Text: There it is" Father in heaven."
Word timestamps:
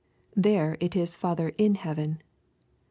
There 0.35 0.77
it 0.79 0.95
is" 0.95 1.15
Father 1.15 1.49
in 1.59 1.75
heaven." 1.75 2.23